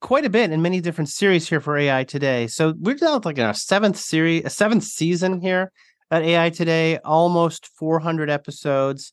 [0.00, 2.46] quite a bit in many different series here for AI today.
[2.46, 5.70] So we're down like in our seventh series, a uh, seventh season here
[6.10, 9.12] at AI today, almost 400 episodes.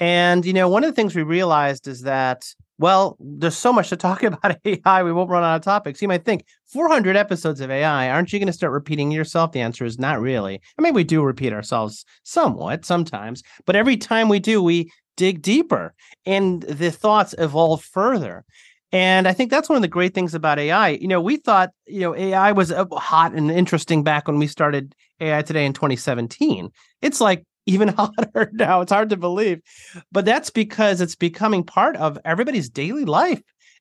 [0.00, 2.44] And you know, one of the things we realized is that
[2.78, 6.02] well, there's so much to talk about AI, we won't run out of topics.
[6.02, 9.52] You might think 400 episodes of AI, aren't you going to start repeating yourself?
[9.52, 10.60] The answer is not really.
[10.78, 15.42] I mean, we do repeat ourselves somewhat sometimes, but every time we do, we dig
[15.42, 15.94] deeper
[16.26, 18.44] and the thoughts evolve further.
[18.92, 20.90] And I think that's one of the great things about AI.
[20.90, 24.46] You know, we thought, you know, AI was uh, hot and interesting back when we
[24.46, 26.68] started AI today in 2017.
[27.00, 28.82] It's like even hotter now.
[28.82, 29.60] It's hard to believe.
[30.12, 33.40] But that's because it's becoming part of everybody's daily life.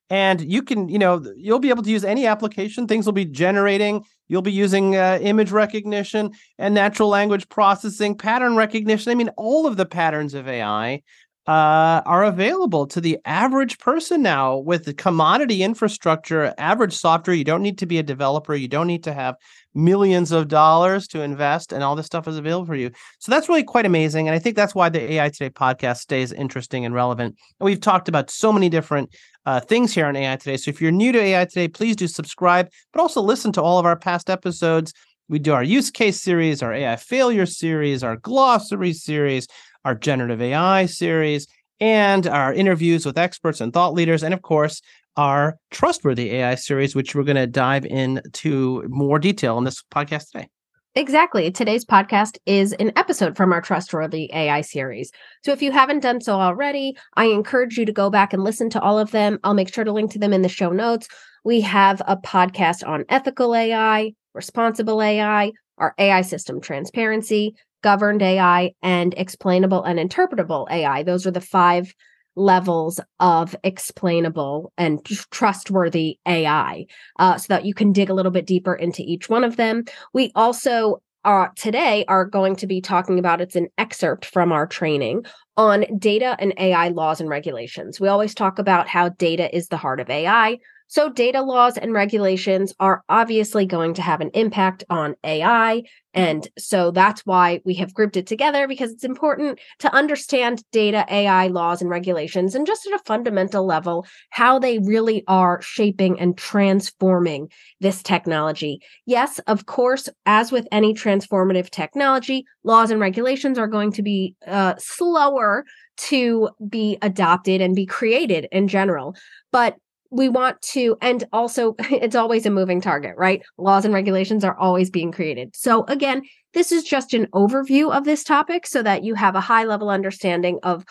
[0.09, 2.88] And you can, you know, you'll be able to use any application.
[2.88, 4.04] Things will be generating.
[4.28, 9.12] You'll be using uh, image recognition and natural language processing, pattern recognition.
[9.12, 11.02] I mean, all of the patterns of AI
[11.47, 17.36] uh, are available to the average person now with the commodity infrastructure, average software.
[17.36, 18.53] You don't need to be a developer.
[18.53, 19.36] You don't need to have
[19.73, 22.92] millions of dollars to invest, and all this stuff is available for you.
[23.20, 24.28] So that's really quite amazing.
[24.28, 27.36] And I think that's why the AI Today podcast stays interesting and relevant.
[27.59, 29.09] And we've talked about so many different
[29.48, 30.58] uh, things here on AI Today.
[30.58, 33.80] So if you're new to AI Today, please do subscribe, but also listen to all
[33.80, 34.94] of our past episodes.
[35.28, 39.48] We do our use case series, our AI failure series, our glossary series,
[39.86, 41.48] our generative AI series,
[41.80, 44.82] and our interviews with experts and thought leaders, and of course,
[45.18, 50.32] our trustworthy AI series, which we're going to dive into more detail in this podcast
[50.32, 50.48] today.
[50.94, 51.50] Exactly.
[51.50, 55.10] Today's podcast is an episode from our Trustworthy AI series.
[55.42, 58.70] So if you haven't done so already, I encourage you to go back and listen
[58.72, 59.39] to all of them.
[59.45, 61.08] I'll make sure to link to them in the show notes.
[61.45, 68.71] We have a podcast on ethical AI, responsible AI, our AI system transparency, governed AI,
[68.81, 71.03] and explainable and interpretable AI.
[71.03, 71.93] Those are the five
[72.36, 76.86] levels of explainable and trustworthy AI
[77.19, 79.83] uh, so that you can dig a little bit deeper into each one of them.
[80.14, 84.65] We also uh, today are going to be talking about it's an excerpt from our
[84.65, 85.23] training
[85.58, 87.99] on data and AI laws and regulations.
[87.99, 90.58] We always talk about how data is the heart of AI.
[90.92, 95.84] So, data laws and regulations are obviously going to have an impact on AI.
[96.14, 101.06] And so that's why we have grouped it together because it's important to understand data,
[101.10, 106.20] AI laws, and regulations, and just at a fundamental level, how they really are shaping
[106.20, 108.82] and transforming this technology.
[109.06, 114.36] Yes, of course, as with any transformative technology, laws and regulations are going to be
[114.46, 115.64] uh, slower
[116.00, 119.16] to be adopted and be created in general.
[119.54, 119.78] But
[120.11, 123.42] we want to and also it's always a moving target right?
[123.58, 125.55] Laws and regulations are always being created.
[125.55, 126.23] So again
[126.54, 129.89] this is just an overview of this topic so that you have a high level
[129.89, 130.86] understanding of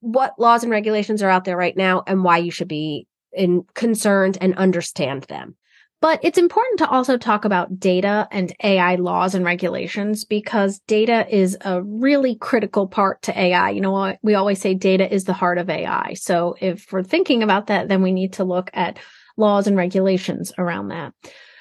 [0.00, 3.64] what laws and regulations are out there right now and why you should be in
[3.74, 5.56] concerned and understand them
[6.00, 11.26] but it's important to also talk about data and AI laws and regulations because data
[11.34, 13.70] is a really critical part to AI.
[13.70, 16.14] You know, we always say data is the heart of AI.
[16.14, 18.98] So if we're thinking about that, then we need to look at
[19.36, 21.12] laws and regulations around that.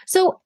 [0.06, 0.42] So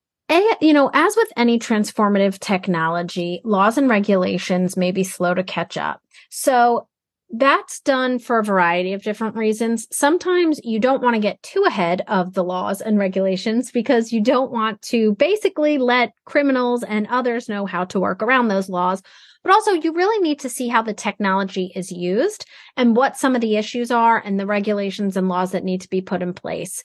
[0.62, 5.76] you know, as with any transformative technology, laws and regulations may be slow to catch
[5.76, 6.02] up.
[6.30, 6.88] So
[7.32, 9.88] that's done for a variety of different reasons.
[9.92, 14.22] Sometimes you don't want to get too ahead of the laws and regulations because you
[14.22, 19.04] don't want to basically let criminals and others know how to work around those laws.
[19.44, 22.46] But also, you really need to see how the technology is used
[22.76, 25.90] and what some of the issues are and the regulations and laws that need to
[25.90, 26.84] be put in place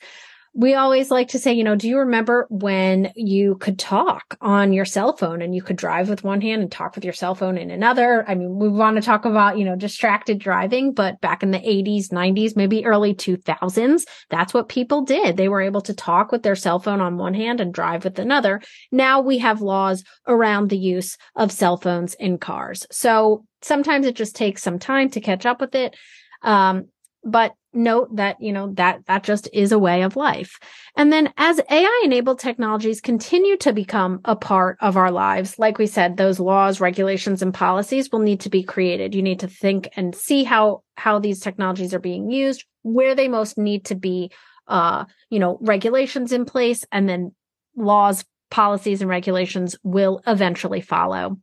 [0.57, 4.73] we always like to say, you know, do you remember when you could talk on
[4.73, 7.35] your cell phone and you could drive with one hand and talk with your cell
[7.35, 8.25] phone in another?
[8.29, 11.59] I mean, we want to talk about, you know, distracted driving, but back in the
[11.59, 15.37] 80s, 90s, maybe early 2000s, that's what people did.
[15.37, 18.21] They were able to talk with their cell phone on one hand and drive with
[18.21, 18.63] another.
[18.93, 22.87] Now we have laws around the use of cell phones in cars.
[22.93, 25.97] So sometimes it just takes some time to catch up with it.
[26.43, 26.91] Um,
[27.25, 30.59] but note that you know that that just is a way of life
[30.97, 35.79] and then as ai enabled technologies continue to become a part of our lives like
[35.79, 39.49] we said those laws regulations and policies will need to be created you need to
[39.49, 43.95] think and see how how these technologies are being used where they most need to
[43.95, 44.31] be
[44.67, 47.35] uh, you know, regulations in place and then
[47.77, 51.39] laws, policies and regulations will eventually follow.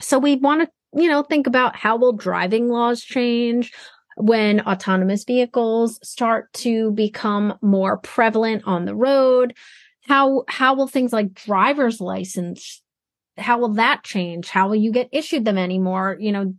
[0.00, 3.72] So we want to, you know, think about how will driving laws change?
[4.16, 9.54] When autonomous vehicles start to become more prevalent on the road
[10.06, 12.82] how how will things like driver's license
[13.36, 14.48] how will that change?
[14.48, 16.16] How will you get issued them anymore?
[16.20, 16.54] You know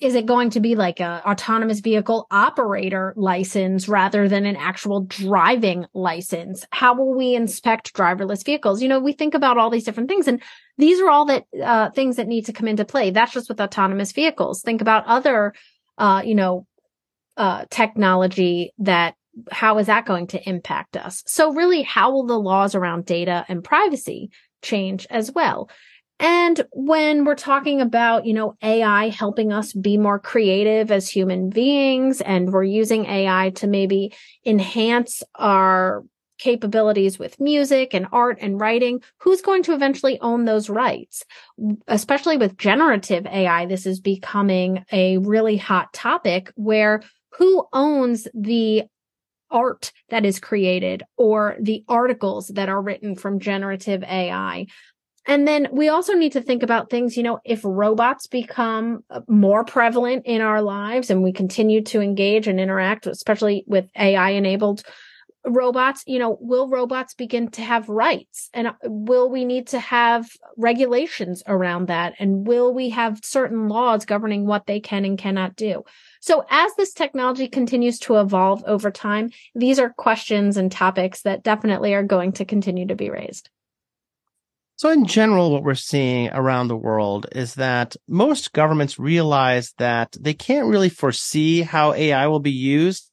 [0.00, 5.00] is it going to be like a autonomous vehicle operator license rather than an actual
[5.00, 6.64] driving license?
[6.70, 8.82] How will we inspect driverless vehicles?
[8.82, 10.42] You know we think about all these different things and
[10.78, 13.10] these are all that uh, things that need to come into play.
[13.10, 14.62] That's just with autonomous vehicles.
[14.62, 15.54] Think about other
[15.98, 16.66] uh, you know
[17.36, 19.14] uh, technology that
[19.50, 21.22] how is that going to impact us?
[21.26, 24.30] So really how will the laws around data and privacy
[24.62, 25.68] change as well?
[26.20, 31.50] And when we're talking about, you know, AI helping us be more creative as human
[31.50, 34.12] beings, and we're using AI to maybe
[34.46, 36.04] enhance our
[36.38, 41.24] capabilities with music and art and writing, who's going to eventually own those rights?
[41.88, 47.02] Especially with generative AI, this is becoming a really hot topic where
[47.38, 48.84] who owns the
[49.50, 54.66] art that is created or the articles that are written from generative AI.
[55.26, 59.20] And then we also need to think about things, you know, if robots become uh,
[59.26, 64.30] more prevalent in our lives and we continue to engage and interact, especially with AI
[64.30, 64.82] enabled
[65.44, 68.50] robots, you know, will robots begin to have rights?
[68.54, 72.14] And uh, will we need to have regulations around that?
[72.18, 75.84] And will we have certain laws governing what they can and cannot do?
[76.20, 81.42] So as this technology continues to evolve over time, these are questions and topics that
[81.42, 83.50] definitely are going to continue to be raised.
[84.76, 90.16] So, in general, what we're seeing around the world is that most governments realize that
[90.20, 93.08] they can't really foresee how AI will be used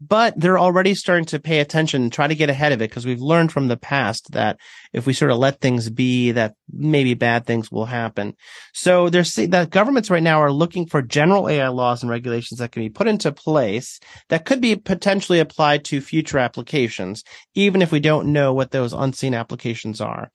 [0.00, 3.06] but they're already starting to pay attention and try to get ahead of it because
[3.06, 4.58] we've learned from the past that
[4.92, 8.34] if we sort of let things be, that maybe bad things will happen.
[8.72, 12.72] So there's that governments right now are looking for general AI laws and regulations that
[12.72, 17.24] can be put into place that could be potentially applied to future applications,
[17.54, 20.30] even if we don't know what those unseen applications are.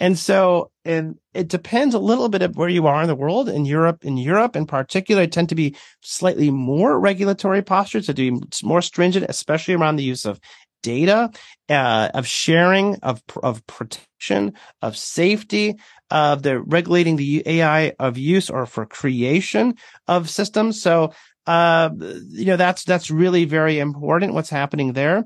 [0.00, 3.48] And so, and it depends a little bit of where you are in the world.
[3.48, 8.40] In Europe, in Europe in particular, tend to be slightly more regulatory postures to be
[8.62, 10.40] more stringent, especially around the use of
[10.82, 11.30] data,
[11.68, 15.76] uh, of sharing, of of protection, of safety,
[16.10, 19.74] of the regulating the AI of use or for creation
[20.06, 20.80] of systems.
[20.82, 21.12] So,
[21.46, 21.90] uh,
[22.28, 24.34] you know, that's that's really very important.
[24.34, 25.24] What's happening there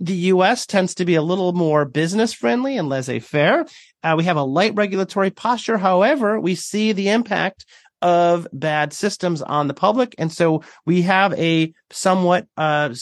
[0.00, 3.64] the US tends to be a little more business friendly and laissez faire.
[4.02, 5.78] Uh, we have a light regulatory posture.
[5.78, 7.64] However, we see the impact
[8.02, 10.14] of bad systems on the public.
[10.18, 12.94] And so we have a somewhat, uh,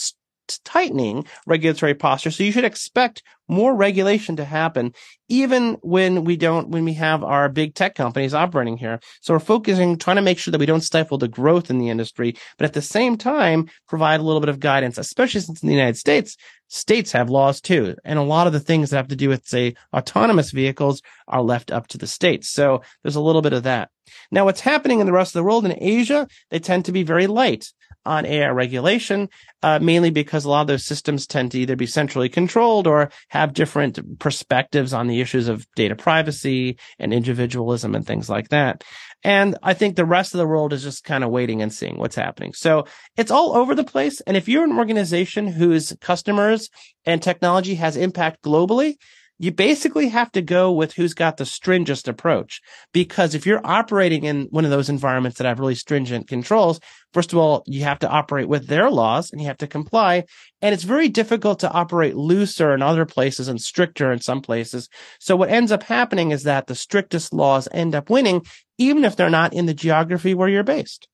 [0.63, 2.31] tightening regulatory posture.
[2.31, 4.93] So you should expect more regulation to happen,
[5.27, 8.99] even when we don't, when we have our big tech companies operating here.
[9.21, 11.89] So we're focusing, trying to make sure that we don't stifle the growth in the
[11.89, 15.67] industry, but at the same time, provide a little bit of guidance, especially since in
[15.67, 16.37] the United States,
[16.69, 17.95] states have laws too.
[18.03, 21.41] And a lot of the things that have to do with, say, autonomous vehicles are
[21.41, 22.49] left up to the states.
[22.49, 23.89] So there's a little bit of that.
[24.31, 27.03] Now, what's happening in the rest of the world in Asia, they tend to be
[27.03, 27.71] very light
[28.05, 29.29] on AI regulation,
[29.61, 33.09] uh, mainly because a lot of those systems tend to either be centrally controlled or
[33.29, 38.83] have different perspectives on the issues of data privacy and individualism and things like that.
[39.23, 41.97] And I think the rest of the world is just kind of waiting and seeing
[41.97, 42.53] what's happening.
[42.53, 42.85] So
[43.15, 44.19] it's all over the place.
[44.21, 46.69] And if you're an organization whose customers
[47.05, 48.95] and technology has impact globally,
[49.39, 52.61] you basically have to go with who's got the stringent approach.
[52.93, 56.79] Because if you're operating in one of those environments that have really stringent controls,
[57.13, 60.23] first of all, you have to operate with their laws and you have to comply.
[60.61, 64.87] And it's very difficult to operate looser in other places and stricter in some places.
[65.19, 68.45] So what ends up happening is that the strictest laws end up winning,
[68.77, 71.07] even if they're not in the geography where you're based.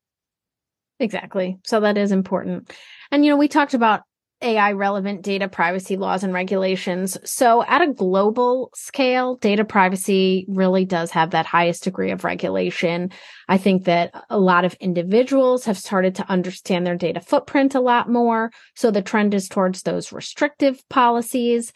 [1.00, 1.58] Exactly.
[1.66, 2.72] So that is important.
[3.12, 4.02] And, you know, we talked about
[4.42, 7.18] AI relevant data privacy laws and regulations.
[7.30, 13.12] So at a global scale, data privacy really does have that highest degree of regulation.
[13.48, 17.82] I think that a lot of individuals have started to understand their data footprint a
[17.82, 18.52] lot more.
[18.76, 21.74] So the trend is towards those restrictive policies.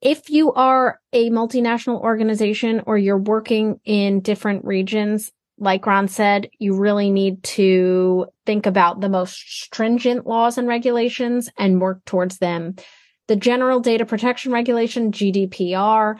[0.00, 6.48] If you are a multinational organization or you're working in different regions, like Ron said,
[6.58, 12.38] you really need to think about the most stringent laws and regulations and work towards
[12.38, 12.76] them.
[13.28, 16.18] The General Data Protection Regulation, GDPR,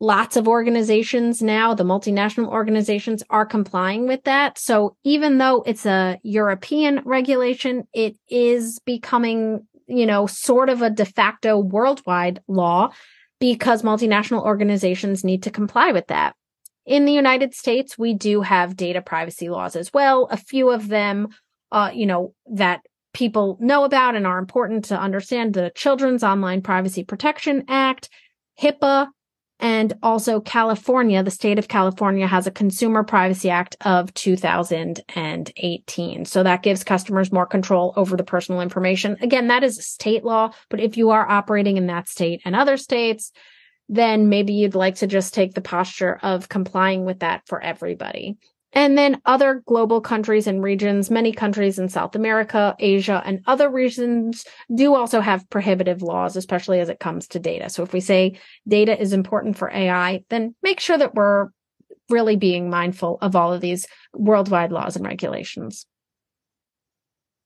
[0.00, 4.58] lots of organizations now, the multinational organizations are complying with that.
[4.58, 10.90] So even though it's a European regulation, it is becoming you know, sort of a
[10.90, 12.90] de facto worldwide law
[13.40, 16.36] because multinational organizations need to comply with that.
[16.88, 20.26] In the United States, we do have data privacy laws as well.
[20.30, 21.28] A few of them,
[21.70, 22.80] uh, you know, that
[23.12, 28.08] people know about and are important to understand the Children's Online Privacy Protection Act,
[28.58, 29.08] HIPAA,
[29.60, 36.24] and also California, the state of California has a Consumer Privacy Act of 2018.
[36.24, 39.18] So that gives customers more control over the personal information.
[39.20, 42.78] Again, that is state law, but if you are operating in that state and other
[42.78, 43.30] states,
[43.88, 48.36] then maybe you'd like to just take the posture of complying with that for everybody.
[48.74, 53.70] And then other global countries and regions, many countries in South America, Asia, and other
[53.70, 57.70] regions do also have prohibitive laws, especially as it comes to data.
[57.70, 61.48] So if we say data is important for AI, then make sure that we're
[62.10, 65.86] really being mindful of all of these worldwide laws and regulations.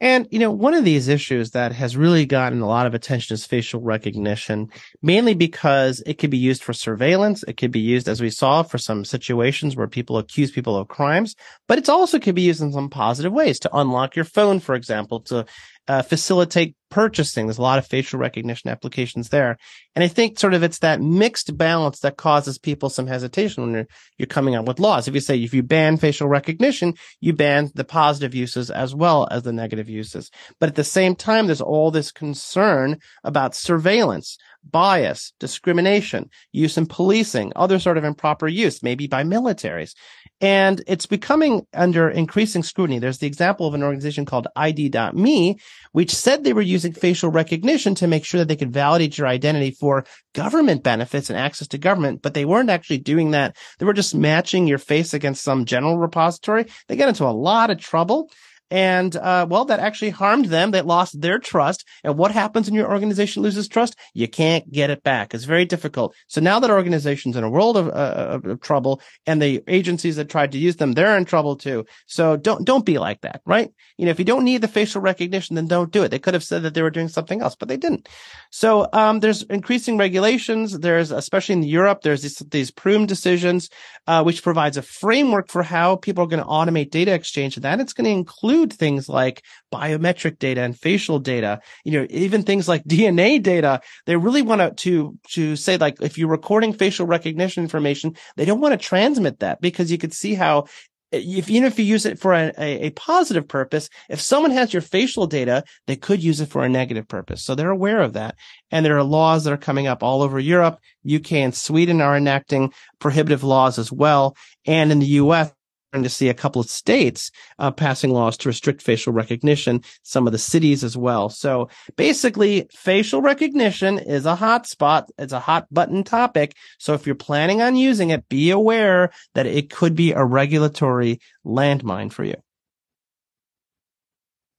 [0.03, 3.35] And, you know, one of these issues that has really gotten a lot of attention
[3.35, 4.69] is facial recognition,
[5.01, 7.45] mainly because it can be used for surveillance.
[7.45, 10.89] It can be used, as we saw, for some situations where people accuse people of
[10.89, 11.37] crimes,
[11.69, 14.75] but it also can be used in some positive ways to unlock your phone, for
[14.75, 15.47] example, to
[15.89, 17.47] uh, facilitate purchasing.
[17.47, 19.57] There's a lot of facial recognition applications there.
[19.97, 23.73] And I think sort of it's that mixed balance that causes people some hesitation when
[23.73, 23.87] you're,
[24.19, 25.09] you're coming up with laws.
[25.09, 29.27] If you say, if you ban facial recognition, you ban the positive uses as well
[29.31, 30.31] as the negative uses.
[30.61, 36.87] But at the same time, there's all this concern about surveillance, bias, discrimination, use in
[36.87, 39.95] policing, other sort of improper use, maybe by militaries.
[40.43, 42.99] And it's becoming under increasing scrutiny.
[42.99, 45.61] There's the example of an organization called ID.me,
[45.93, 49.29] which said they were using facial recognition to make sure that they could validate your
[49.29, 53.57] identity for government benefits and access to government, but they weren't actually doing that.
[53.79, 56.67] They were just matching your face against some general repository.
[56.89, 58.29] They got into a lot of trouble.
[58.73, 60.71] And, uh, well, that actually harmed them.
[60.71, 61.87] They lost their trust.
[62.03, 63.95] And what happens when your organization loses trust?
[64.15, 65.35] You can't get it back.
[65.35, 66.15] It's very difficult.
[66.27, 70.31] So now that organization's in a world of, uh, of, trouble and the agencies that
[70.31, 71.85] tried to use them, they're in trouble too.
[72.07, 73.71] So don't, don't be like that, right?
[73.99, 76.09] You know, if you don't need the facial recognition, then don't do it.
[76.09, 78.09] They could have said that they were doing something else, but they didn't.
[78.51, 80.79] So, um, there's increasing regulations.
[80.79, 83.69] There's, especially in Europe, there's these, these Prüm decisions,
[84.07, 87.57] uh, which provides a framework for how people are going to automate data exchange.
[87.57, 89.43] And that it's going to include include things like
[89.73, 93.81] biometric data and facial data, you know, even things like DNA data.
[94.07, 98.61] They really want to, to, say like, if you're recording facial recognition information, they don't
[98.61, 100.67] want to transmit that because you could see how
[101.11, 104.81] if even if you use it for a, a, positive purpose, if someone has your
[104.81, 107.45] facial data, they could use it for a negative purpose.
[107.45, 108.37] So they're aware of that.
[108.71, 110.79] And there are laws that are coming up all over Europe.
[111.05, 114.35] UK and Sweden are enacting prohibitive laws as well.
[114.65, 115.53] And in the US,
[116.01, 120.33] to see a couple of states uh, passing laws to restrict facial recognition, some of
[120.33, 121.29] the cities as well.
[121.29, 125.11] So basically, facial recognition is a hot spot.
[125.19, 126.57] It's a hot button topic.
[126.79, 131.21] So if you're planning on using it, be aware that it could be a regulatory
[131.45, 132.37] landmine for you.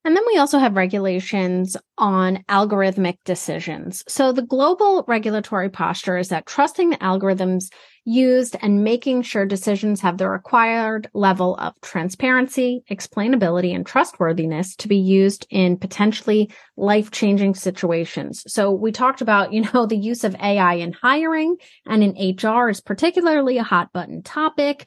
[0.05, 4.03] And then we also have regulations on algorithmic decisions.
[4.07, 7.69] So the global regulatory posture is that trusting the algorithms
[8.03, 14.89] used and making sure decisions have the required level of transparency, explainability, and trustworthiness to
[14.89, 18.43] be used in potentially life changing situations.
[18.47, 21.55] So we talked about, you know, the use of AI in hiring
[21.85, 24.85] and in HR is particularly a hot button topic.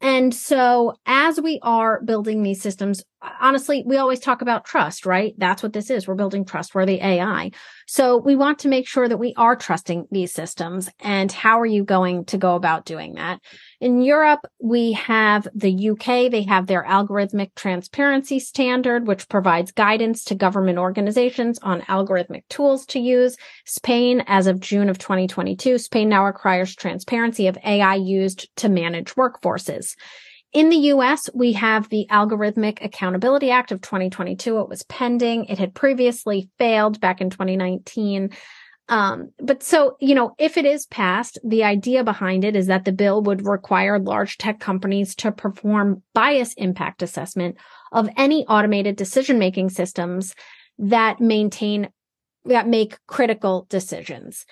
[0.00, 3.02] And so as we are building these systems,
[3.40, 5.34] honestly, we always talk about trust, right?
[5.38, 6.06] That's what this is.
[6.06, 7.50] We're building trustworthy AI.
[7.86, 10.88] So we want to make sure that we are trusting these systems.
[11.00, 13.40] And how are you going to go about doing that?
[13.80, 16.30] In Europe, we have the UK.
[16.30, 22.86] They have their algorithmic transparency standard, which provides guidance to government organizations on algorithmic tools
[22.86, 23.36] to use.
[23.66, 29.14] Spain, as of June of 2022, Spain now requires transparency of AI used to manage
[29.14, 29.94] workforces.
[30.54, 34.60] In the US, we have the Algorithmic Accountability Act of 2022.
[34.60, 35.46] It was pending.
[35.46, 38.30] It had previously failed back in 2019.
[38.88, 42.84] Um, but so, you know, if it is passed, the idea behind it is that
[42.84, 47.56] the bill would require large tech companies to perform bias impact assessment
[47.90, 50.36] of any automated decision making systems
[50.78, 51.88] that maintain,
[52.44, 54.46] that make critical decisions.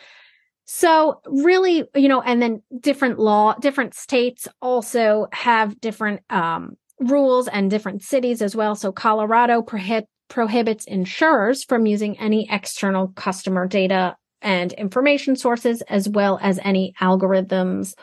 [0.64, 7.48] So really, you know, and then different law, different states also have different um, rules
[7.48, 8.74] and different cities as well.
[8.74, 16.08] So Colorado prohibit, prohibits insurers from using any external customer data and information sources, as
[16.08, 17.94] well as any algorithms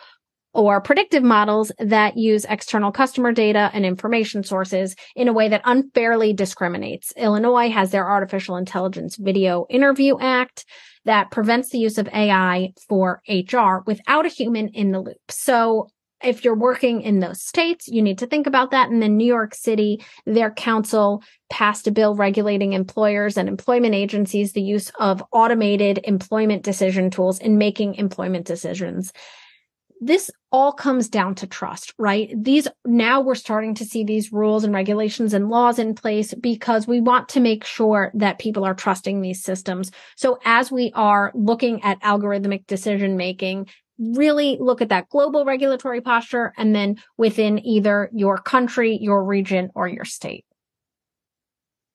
[0.53, 5.61] or predictive models that use external customer data and information sources in a way that
[5.65, 7.13] unfairly discriminates.
[7.15, 10.65] Illinois has their Artificial Intelligence Video Interview Act
[11.09, 15.17] that prevents the use of AI for HR without a human in the loop.
[15.29, 15.89] So
[16.23, 18.91] if you're working in those states, you need to think about that.
[18.91, 24.53] And then New York City, their council passed a bill regulating employers and employment agencies
[24.53, 29.11] the use of automated employment decision tools in making employment decisions
[30.01, 32.31] this all comes down to trust, right?
[32.35, 36.87] These now we're starting to see these rules and regulations and laws in place because
[36.87, 39.91] we want to make sure that people are trusting these systems.
[40.15, 43.67] So as we are looking at algorithmic decision making,
[43.99, 49.69] really look at that global regulatory posture and then within either your country, your region,
[49.75, 50.45] or your state.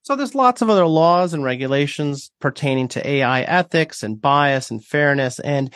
[0.05, 4.85] So there's lots of other laws and regulations pertaining to AI ethics and bias and
[4.85, 5.39] fairness.
[5.39, 5.73] And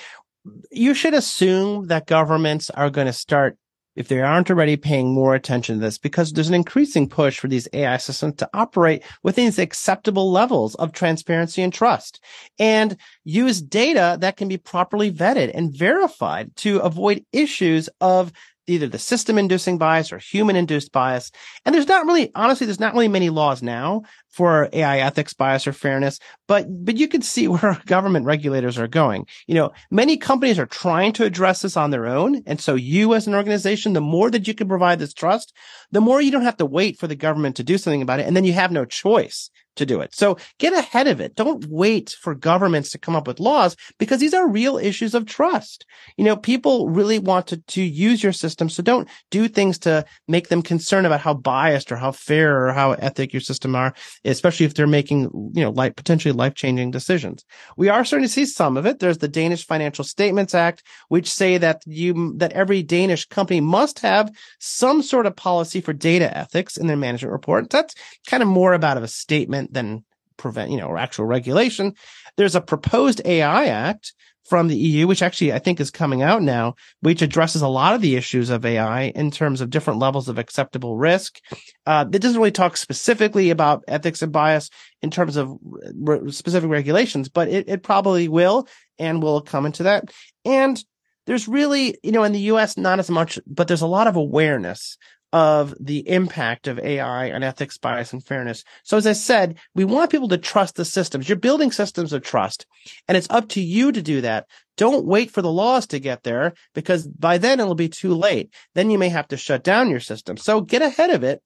[0.71, 3.57] you should assume that governments are going to start
[3.95, 7.49] if they aren't already paying more attention to this because there's an increasing push for
[7.49, 12.23] these AI systems to operate within these acceptable levels of transparency and trust
[12.57, 18.31] and use data that can be properly vetted and verified to avoid issues of
[18.67, 21.31] either the system inducing bias or human induced bias.
[21.65, 25.67] And there's not really, honestly, there's not really many laws now for AI ethics, bias,
[25.67, 29.25] or fairness, but, but you can see where government regulators are going.
[29.47, 32.43] You know, many companies are trying to address this on their own.
[32.45, 35.53] And so you as an organization, the more that you can provide this trust,
[35.91, 38.27] the more you don't have to wait for the government to do something about it.
[38.27, 40.13] And then you have no choice to do it.
[40.13, 41.35] So get ahead of it.
[41.35, 45.25] Don't wait for governments to come up with laws because these are real issues of
[45.25, 45.85] trust.
[46.17, 48.69] You know, people really want to, to use your system.
[48.69, 52.73] So don't do things to make them concerned about how biased or how fair or
[52.73, 53.93] how ethic your system are,
[54.25, 57.45] especially if they're making, you know, like potentially life changing decisions.
[57.77, 58.99] We are starting to see some of it.
[58.99, 63.99] There's the Danish Financial Statements Act, which say that you, that every Danish company must
[63.99, 67.69] have some sort of policy for data ethics in their management report.
[67.69, 67.95] That's
[68.27, 70.03] kind of more about of a statement than
[70.37, 71.93] prevent, you know, or actual regulation.
[72.37, 74.13] There's a proposed AI Act
[74.49, 77.93] from the EU, which actually I think is coming out now, which addresses a lot
[77.93, 81.39] of the issues of AI in terms of different levels of acceptable risk.
[81.85, 84.69] Uh, it doesn't really talk specifically about ethics and bias
[85.01, 85.55] in terms of
[85.93, 90.11] re- specific regulations, but it, it probably will and will come into that.
[90.43, 90.83] And
[91.27, 94.15] there's really, you know, in the US, not as much, but there's a lot of
[94.15, 94.97] awareness
[95.31, 98.63] of the impact of AI on ethics, bias, and fairness.
[98.83, 101.29] So as I said, we want people to trust the systems.
[101.29, 102.65] You're building systems of trust
[103.07, 104.47] and it's up to you to do that.
[104.75, 108.51] Don't wait for the laws to get there because by then it'll be too late.
[108.73, 110.37] Then you may have to shut down your system.
[110.37, 111.43] So get ahead of it,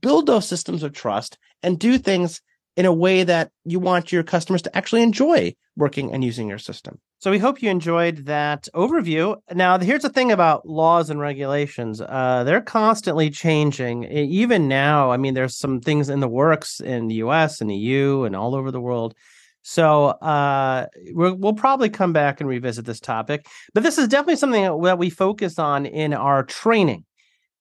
[0.00, 2.40] build those systems of trust and do things
[2.76, 6.58] in a way that you want your customers to actually enjoy working and using your
[6.58, 7.00] system.
[7.20, 9.36] So we hope you enjoyed that overview.
[9.52, 12.00] Now, here's the thing about laws and regulations.
[12.00, 14.04] Uh, they're constantly changing.
[14.04, 18.22] Even now, I mean, there's some things in the works in the US and EU
[18.22, 19.16] and all over the world.
[19.62, 23.46] So uh, we will probably come back and revisit this topic.
[23.74, 27.04] But this is definitely something that we focus on in our training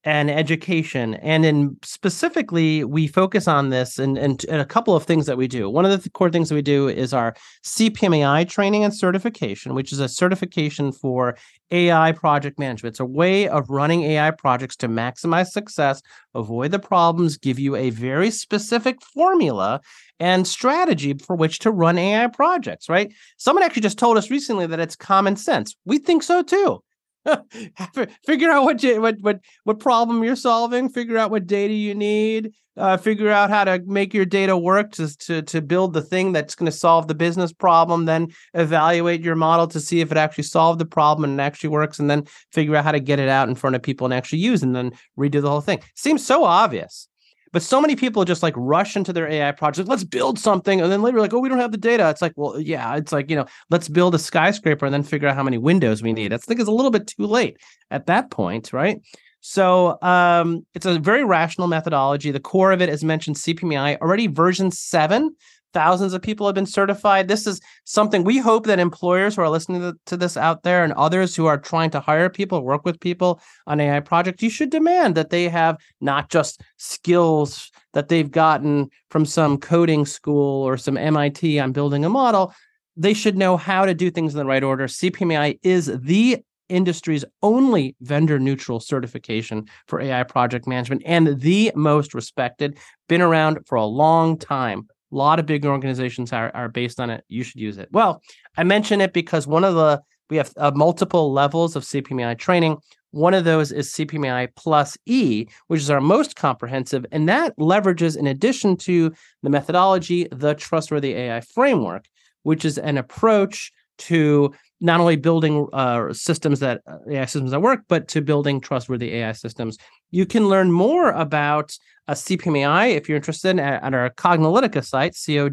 [0.08, 1.16] and education.
[1.16, 5.50] And in specifically, we focus on this and, and, a couple of things that we
[5.50, 5.70] do.
[5.70, 9.76] One of the th- core things that we do is our CPMAI training and certification,
[9.76, 11.38] which is a certification for
[11.72, 12.94] AI project management.
[12.94, 16.02] It's a way of running AI projects to maximize success,
[16.34, 19.82] avoid the problems, give you a very specific formula
[20.22, 23.12] and strategy for which to run AI projects, right?
[23.36, 25.76] Someone actually just told us recently that it's common sense.
[25.84, 26.82] We think so too.
[28.26, 30.90] figure out what you, what what what problem you're solving.
[30.90, 32.54] Figure out what data you need.
[32.76, 36.32] Uh, figure out how to make your data work to to to build the thing
[36.32, 38.06] that's going to solve the business problem.
[38.06, 42.00] Then evaluate your model to see if it actually solved the problem and actually works.
[42.00, 44.40] And then figure out how to get it out in front of people and actually
[44.40, 45.82] use, and then redo the whole thing.
[45.96, 47.08] Seems so obvious.
[47.54, 49.88] But so many people just like rush into their AI project.
[49.88, 52.10] Let's build something, and then later like, oh, we don't have the data.
[52.10, 55.28] It's like, well, yeah, it's like you know, let's build a skyscraper and then figure
[55.28, 56.34] out how many windows we need.
[56.34, 57.58] I think it's a little bit too late
[57.92, 59.02] at that point, right?
[59.42, 62.32] So um, it's a very rational methodology.
[62.32, 65.36] The core of it, as mentioned, CPMAI already version seven
[65.78, 67.28] Thousands of people have been certified.
[67.28, 70.92] This is something we hope that employers who are listening to, this out there and
[70.94, 74.72] others who are trying to hire people, work with people on AI projects, you should
[74.72, 80.78] demand that they have not just skills that they've gotten from some coding school or
[80.78, 82.56] some MIT on building a model.
[82.96, 84.88] They should know how to do things in the right order.
[84.88, 92.16] CPMAI is the industry's only vendor neutral certification for AI project management and the most
[92.16, 94.88] respected, been around for a long time.
[95.12, 97.24] A lot of big organizations are, are based on it.
[97.28, 97.90] You should use it.
[97.92, 98.22] Well,
[98.58, 102.78] I mention it because one of the we have uh, multiple levels of CPMAI training.
[103.12, 108.18] One of those is CPMAI Plus E, which is our most comprehensive, and that leverages,
[108.18, 112.06] in addition to the methodology, the Trustworthy AI Framework,
[112.44, 117.62] which is an approach to not only building uh, systems that uh, AI systems that
[117.62, 119.78] work, but to building trustworthy AI systems.
[120.12, 125.16] You can learn more about a CPMAI if you're interested at, at our Cognilytica site,
[125.16, 125.50] C-O-G-N-I-L-Y-T-I-C-A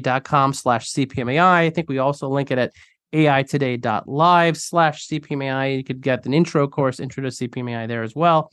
[0.00, 1.40] dot com slash CPMAI.
[1.40, 2.72] I think we also link it at
[3.12, 5.76] aitoday.live slash CPMAI.
[5.76, 8.50] You could get an intro course, intro to CPMAI there as well.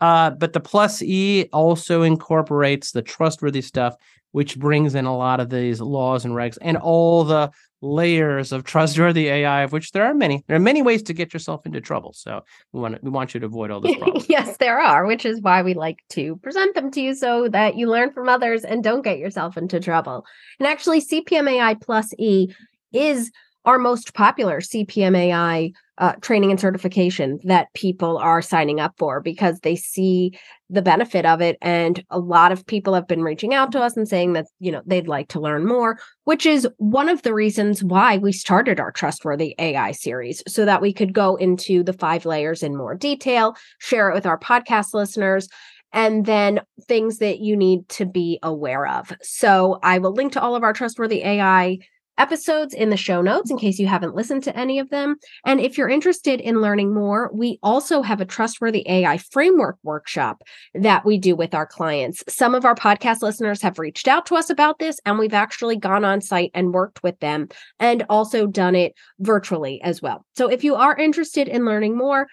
[0.00, 3.94] Uh, but the plus E also incorporates the trustworthy stuff
[4.32, 7.50] which brings in a lot of these laws and regs and all the
[7.82, 10.44] layers of trustworthy AI, of which there are many.
[10.46, 12.12] There are many ways to get yourself into trouble.
[12.12, 12.42] So
[12.72, 14.28] we want to, we want you to avoid all those problems.
[14.28, 17.76] yes, there are, which is why we like to present them to you so that
[17.76, 20.24] you learn from others and don't get yourself into trouble.
[20.58, 22.54] And actually, CPMAI plus E
[22.92, 23.30] is
[23.64, 29.60] our most popular CPMAI uh, training and certification that people are signing up for because
[29.60, 30.36] they see
[30.68, 31.58] the benefit of it.
[31.60, 34.72] And a lot of people have been reaching out to us and saying that, you
[34.72, 38.80] know, they'd like to learn more, which is one of the reasons why we started
[38.80, 42.94] our Trustworthy AI series so that we could go into the five layers in more
[42.94, 45.48] detail, share it with our podcast listeners,
[45.92, 49.12] and then things that you need to be aware of.
[49.22, 51.78] So I will link to all of our trustworthy AI
[52.18, 55.16] episodes in the show notes in case you haven't listened to any of them.
[55.44, 60.42] And if you're interested in learning more, we also have a trustworthy AI framework workshop
[60.74, 62.22] that we do with our clients.
[62.28, 65.76] Some of our podcast listeners have reached out to us about this, and we've actually
[65.76, 67.48] gone on site and worked with them
[67.78, 70.24] and also done it virtually as well.
[70.36, 72.26] So if you are interested in learning more,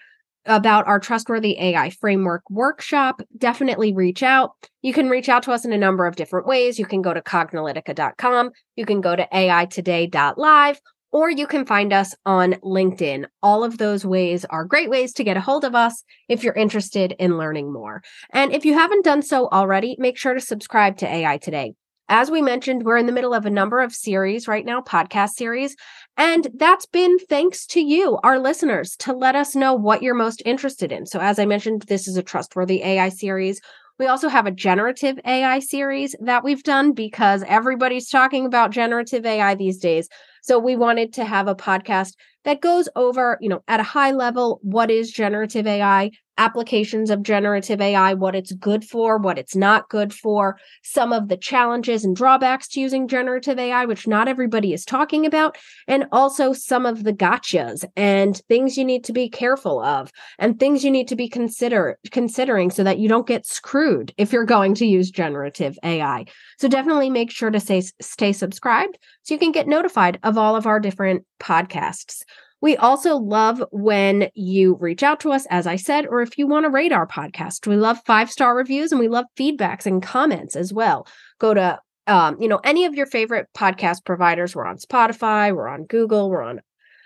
[0.46, 4.52] about our Trustworthy AI Framework workshop, definitely reach out.
[4.82, 6.78] You can reach out to us in a number of different ways.
[6.78, 10.80] You can go to cognilytica.com, you can go to aitoday.live,
[11.12, 13.26] or you can find us on LinkedIn.
[13.42, 16.54] All of those ways are great ways to get a hold of us if you're
[16.54, 18.02] interested in learning more.
[18.32, 21.74] And if you haven't done so already, make sure to subscribe to AI Today.
[22.12, 25.30] As we mentioned, we're in the middle of a number of series right now, podcast
[25.30, 25.76] series.
[26.16, 30.42] And that's been thanks to you, our listeners, to let us know what you're most
[30.44, 31.06] interested in.
[31.06, 33.60] So, as I mentioned, this is a trustworthy AI series.
[34.00, 39.24] We also have a generative AI series that we've done because everybody's talking about generative
[39.24, 40.08] AI these days.
[40.42, 44.10] So we wanted to have a podcast that goes over, you know, at a high
[44.10, 49.54] level, what is generative AI, applications of generative AI, what it's good for, what it's
[49.54, 54.28] not good for, some of the challenges and drawbacks to using generative AI, which not
[54.28, 59.12] everybody is talking about, and also some of the gotchas and things you need to
[59.12, 63.26] be careful of and things you need to be consider considering so that you don't
[63.26, 66.24] get screwed if you're going to use generative AI.
[66.58, 70.56] So definitely make sure to stay stay subscribed so you can get notified of all
[70.56, 72.22] of our different podcasts.
[72.60, 76.46] We also love when you reach out to us, as I said, or if you
[76.46, 77.66] want to rate our podcast.
[77.66, 81.06] We love five star reviews and we love feedbacks and comments as well.
[81.38, 84.56] Go to um, you know, any of your favorite podcast providers.
[84.56, 86.60] We're on Spotify, we're on Google, we're on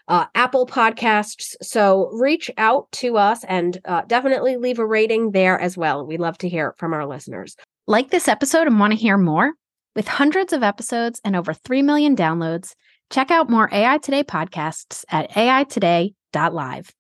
[0.09, 1.55] uh, Apple Podcasts.
[1.63, 6.07] So reach out to us and uh, definitely leave a rating there as well.
[6.07, 7.57] We love to hear from our listeners.
[7.87, 9.53] Like this episode and want to hear more?
[9.95, 12.75] With hundreds of episodes and over 3 million downloads,
[13.11, 16.91] Check out more AI Today podcasts at aitoday.live.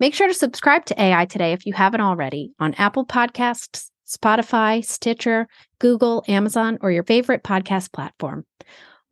[0.00, 4.84] Make sure to subscribe to AI Today if you haven't already on Apple Podcasts, Spotify,
[4.84, 5.46] Stitcher,
[5.78, 8.44] Google, Amazon, or your favorite podcast platform.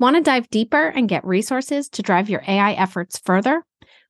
[0.01, 3.65] Want to dive deeper and get resources to drive your AI efforts further?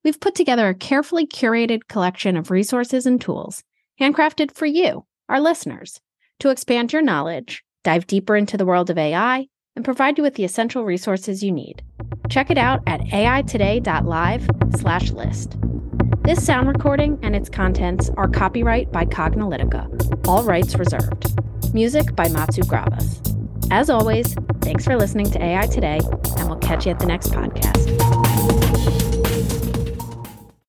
[0.05, 3.65] We've put together a carefully curated collection of resources and tools,
[4.01, 6.01] handcrafted for you, our listeners,
[6.41, 9.47] to expand your knowledge, dive deeper into the world of AI,
[9.79, 11.85] and provide you with the essential resources you need.
[12.29, 15.57] Check it out at aitoday.live slash list.
[16.25, 21.33] This sound recording and its contents are copyright by Cognilytica, all rights reserved.
[21.73, 23.21] Music by Matsu Gravas.
[23.71, 26.01] As always, thanks for listening to AI Today,
[26.39, 29.08] and we'll catch you at the next podcast.